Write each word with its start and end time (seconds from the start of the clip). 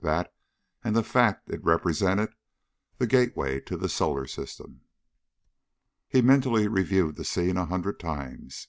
That 0.00 0.32
and 0.84 0.94
the 0.94 1.02
fact 1.02 1.46
that 1.48 1.54
it 1.56 1.64
represented 1.64 2.32
the 2.98 3.06
gateway 3.08 3.58
to 3.62 3.76
the 3.76 3.88
Solar 3.88 4.28
System. 4.28 4.82
He 6.08 6.22
mentally 6.22 6.68
reviewed 6.68 7.16
the 7.16 7.24
scene 7.24 7.56
a 7.56 7.66
hundred 7.66 7.98
times. 7.98 8.68